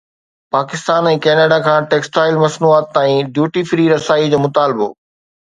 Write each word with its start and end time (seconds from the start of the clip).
Pakistan 0.53 1.09
۽ 1.09 1.19
Canada 1.25 1.59
کان 1.67 1.89
textile 1.91 2.39
مصنوعات 2.45 2.89
تائين 2.97 3.31
ڊيوٽي 3.37 3.63
فري 3.75 3.87
رسائي 3.93 4.35
جو 4.35 4.43
مطالبو 4.49 4.91